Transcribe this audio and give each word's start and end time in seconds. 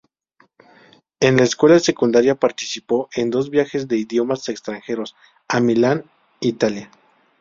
En 1.19 1.37
la 1.37 1.43
escuela 1.43 1.77
secundaria, 1.77 2.33
participó 2.33 3.07
en 3.13 3.29
dos 3.29 3.51
viajes 3.51 3.87
de 3.87 3.97
idiomas 3.97 4.49
extranjeros 4.49 5.15
a 5.47 5.59
Milán, 5.59 6.05
Italia. 6.39 6.89